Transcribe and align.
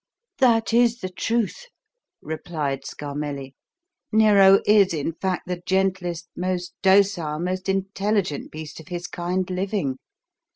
"That 0.39 0.73
is 0.73 1.01
the 1.01 1.09
truth," 1.11 1.67
replied 2.23 2.85
Scarmelli; 2.85 3.53
"Nero 4.11 4.59
is, 4.65 4.95
in 4.95 5.13
fact, 5.13 5.45
the 5.47 5.61
gentlest, 5.63 6.27
most 6.35 6.73
docile, 6.81 7.37
most 7.37 7.69
intelligent 7.69 8.51
beast 8.51 8.79
of 8.79 8.87
his 8.87 9.05
kind 9.05 9.47
living. 9.47 9.99